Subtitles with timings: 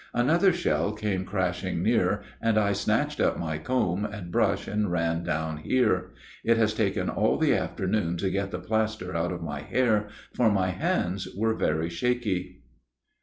[0.15, 5.21] Another [shell] came crashing near, and I snatched up my comb and brush and ran
[5.21, 6.09] down here.
[6.43, 10.49] It has taken all the afternoon to get the plaster out of my hair, for
[10.51, 12.63] my hands were rather shaky.